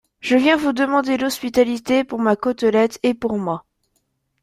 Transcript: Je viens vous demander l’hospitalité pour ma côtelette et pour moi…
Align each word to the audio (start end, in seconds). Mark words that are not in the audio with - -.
Je 0.19 0.35
viens 0.35 0.55
vous 0.57 0.73
demander 0.73 1.15
l’hospitalité 1.15 2.03
pour 2.03 2.17
ma 2.17 2.35
côtelette 2.35 2.97
et 3.03 3.13
pour 3.13 3.37
moi… 3.37 3.65